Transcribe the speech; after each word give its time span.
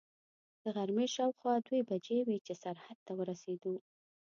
د 0.61 0.63
غرمې 0.75 1.07
شاوخوا 1.15 1.53
دوې 1.67 1.81
بجې 1.89 2.19
وې 2.27 2.37
چې 2.45 2.53
سرحد 2.63 2.97
ته 3.05 3.11
ورسېدو. 3.19 3.73